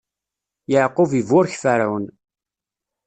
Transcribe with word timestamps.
Yeɛqub 0.71 1.11
iburek 1.19 1.53
Ferɛun. 1.61 2.05